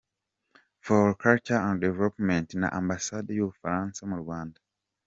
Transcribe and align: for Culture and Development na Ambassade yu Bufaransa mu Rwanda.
for 0.79 1.13
Culture 1.23 1.57
and 1.67 1.79
Development 1.79 2.55
na 2.61 2.67
Ambassade 2.79 3.31
yu 3.37 3.45
Bufaransa 3.49 4.01
mu 4.09 4.17
Rwanda. 4.23 4.59